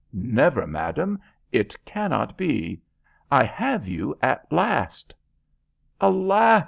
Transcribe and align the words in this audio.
"Never, 0.11 0.65
madam. 0.65 1.21
It 1.51 1.75
cannot 1.85 2.35
be. 2.35 2.81
I 3.31 3.45
have 3.45 3.87
you 3.87 4.17
at 4.23 4.51
last." 4.51 5.13
"Alas!" 5.99 6.59